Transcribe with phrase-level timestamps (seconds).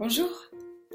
[0.00, 0.30] Bonjour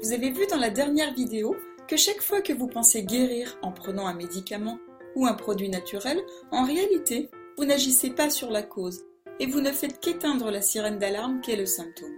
[0.02, 1.54] Vous avez vu dans la dernière vidéo
[1.86, 4.78] que chaque fois que vous pensez guérir en prenant un médicament
[5.14, 7.28] ou un produit naturel, en réalité,
[7.58, 9.04] vous n'agissez pas sur la cause
[9.40, 12.16] et vous ne faites qu'éteindre la sirène d'alarme qu'est le symptôme.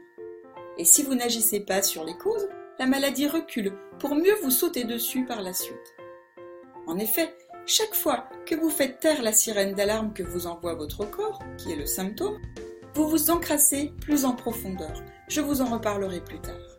[0.78, 4.84] Et si vous n'agissez pas sur les causes, la maladie recule pour mieux vous sauter
[4.84, 5.96] dessus par la suite.
[6.86, 7.34] En effet,
[7.66, 11.72] chaque fois que vous faites taire la sirène d'alarme que vous envoie votre corps, qui
[11.72, 12.40] est le symptôme,
[12.94, 15.02] vous vous encrassez plus en profondeur.
[15.28, 16.75] Je vous en reparlerai plus tard.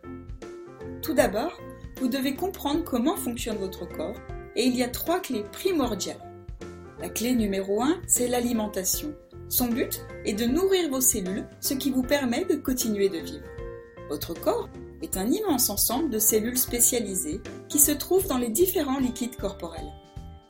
[1.07, 1.53] Tout d'abord,
[2.01, 4.19] vous devez comprendre comment fonctionne votre corps
[4.57, 6.19] et il y a trois clés primordiales.
[6.99, 9.13] La clé numéro 1, c'est l'alimentation.
[9.47, 13.45] Son but est de nourrir vos cellules, ce qui vous permet de continuer de vivre.
[14.09, 14.67] Votre corps
[15.01, 19.93] est un immense ensemble de cellules spécialisées qui se trouvent dans les différents liquides corporels.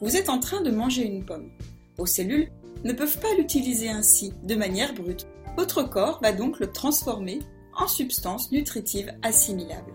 [0.01, 1.51] Vous êtes en train de manger une pomme.
[1.97, 2.49] Vos cellules
[2.83, 5.27] ne peuvent pas l'utiliser ainsi, de manière brute.
[5.55, 7.41] Votre corps va donc le transformer
[7.77, 9.93] en substance nutritive assimilable.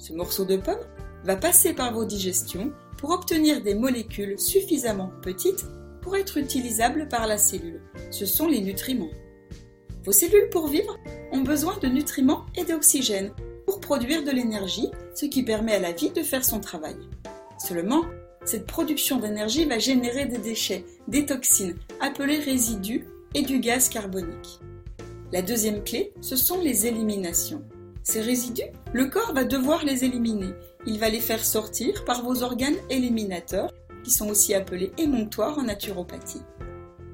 [0.00, 0.80] Ce morceau de pomme
[1.24, 5.66] va passer par vos digestions pour obtenir des molécules suffisamment petites
[6.00, 7.82] pour être utilisables par la cellule.
[8.10, 9.10] Ce sont les nutriments.
[10.04, 10.96] Vos cellules pour vivre
[11.32, 13.34] ont besoin de nutriments et d'oxygène
[13.66, 16.96] pour produire de l'énergie, ce qui permet à la vie de faire son travail.
[17.58, 18.04] Seulement,
[18.46, 24.60] cette production d'énergie va générer des déchets, des toxines, appelés résidus, et du gaz carbonique.
[25.30, 27.62] La deuxième clé, ce sont les éliminations.
[28.10, 30.52] Ces résidus, le corps va devoir les éliminer.
[30.84, 35.62] Il va les faire sortir par vos organes éliminateurs, qui sont aussi appelés émonctoires en
[35.62, 36.42] naturopathie.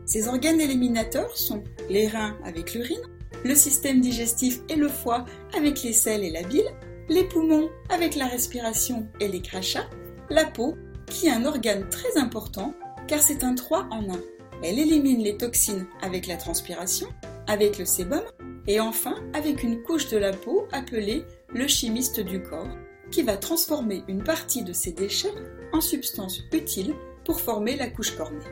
[0.06, 2.96] Ces organes éliminateurs sont les reins avec l'urine,
[3.44, 6.70] le système digestif et le foie avec les selles et la bile,
[7.10, 9.90] les poumons avec la respiration et les crachats,
[10.30, 10.76] la peau
[11.08, 12.72] qui est un organe très important
[13.06, 14.20] car c'est un 3 en 1.
[14.62, 17.08] Elle élimine les toxines avec la transpiration,
[17.46, 18.22] avec le sébum
[18.66, 22.76] et enfin avec une couche de la peau appelée le chimiste du corps,
[23.10, 25.32] qui va transformer une partie de ces déchets
[25.72, 26.94] en substances utiles
[27.24, 28.44] pour former la couche cornée.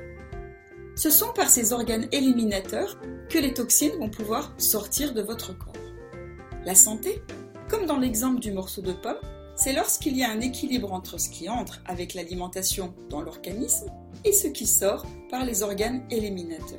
[0.97, 5.73] Ce sont par ces organes éliminateurs que les toxines vont pouvoir sortir de votre corps.
[6.65, 7.23] La santé,
[7.69, 9.19] comme dans l'exemple du morceau de pomme,
[9.57, 13.87] c'est lorsqu'il y a un équilibre entre ce qui entre avec l'alimentation dans l'organisme
[14.25, 16.79] et ce qui sort par les organes éliminateurs.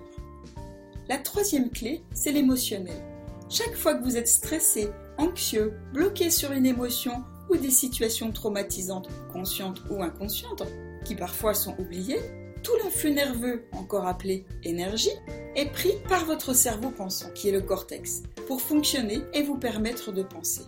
[1.08, 3.15] La troisième clé, c'est l'émotionnel.
[3.50, 9.10] Chaque fois que vous êtes stressé, anxieux, bloqué sur une émotion ou des situations traumatisantes,
[9.32, 10.64] conscientes ou inconscientes,
[11.06, 12.20] qui parfois sont oubliées,
[12.64, 15.16] tout l'influx nerveux, encore appelé énergie,
[15.56, 20.12] est pris par votre cerveau pensant, qui est le cortex, pour fonctionner et vous permettre
[20.12, 20.64] de penser.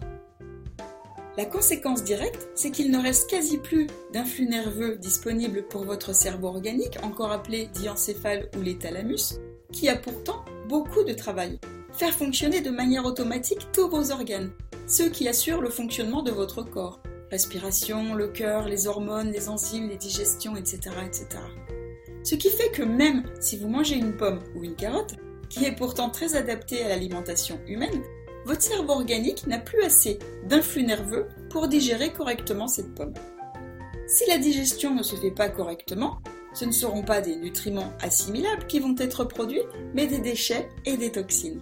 [1.36, 6.48] La conséquence directe, c'est qu'il ne reste quasi plus d'influx nerveux disponible pour votre cerveau
[6.48, 9.40] organique, encore appelé diencéphale ou les thalamus,
[9.72, 11.60] qui a pourtant beaucoup de travail
[11.98, 14.52] faire fonctionner de manière automatique tous vos organes,
[14.86, 17.02] ceux qui assurent le fonctionnement de votre corps.
[17.32, 21.28] Respiration, le cœur, les hormones, les enzymes, les digestions, etc., etc.
[22.24, 25.16] Ce qui fait que même si vous mangez une pomme ou une carotte,
[25.50, 28.04] qui est pourtant très adaptée à l'alimentation humaine,
[28.46, 33.14] votre cerveau organique n'a plus assez d'influx nerveux pour digérer correctement cette pomme.
[34.08, 36.20] Si la digestion ne se fait pas correctement,
[36.54, 39.64] ce ne seront pas des nutriments assimilables qui vont être produits,
[39.96, 41.62] mais des déchets et des toxines.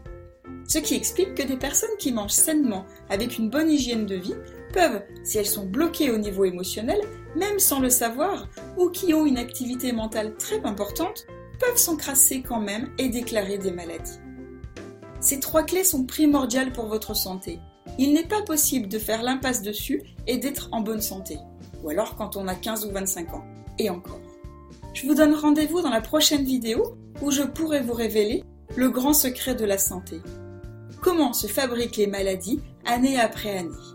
[0.68, 4.36] Ce qui explique que des personnes qui mangent sainement, avec une bonne hygiène de vie,
[4.74, 7.00] peuvent, si elles sont bloquées au niveau émotionnel,
[7.36, 11.28] même sans le savoir, ou qui ont une activité mentale très importante,
[11.60, 14.20] peuvent s'encrasser quand même et déclarer des maladies.
[15.20, 17.60] Ces trois clés sont primordiales pour votre santé.
[17.98, 21.38] Il n'est pas possible de faire l'impasse dessus et d'être en bonne santé.
[21.84, 23.46] Ou alors quand on a 15 ou 25 ans.
[23.78, 24.22] Et encore.
[24.94, 28.44] Je vous donne rendez-vous dans la prochaine vidéo où je pourrai vous révéler
[28.76, 30.22] le grand secret de la santé
[31.06, 33.95] comment se fabriquent les maladies année après année.